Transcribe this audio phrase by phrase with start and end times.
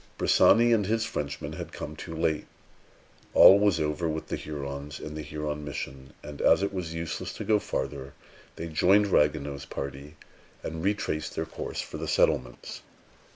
[0.17, 2.47] Bressani and his Frenchmen had come too late.
[3.35, 7.31] All was over with the Hurons and the Huron mission; and, as it was useless
[7.33, 8.15] to go farther,
[8.55, 10.15] they joined Ragueneau's party,
[10.63, 12.81] and retraced their course for the settlements.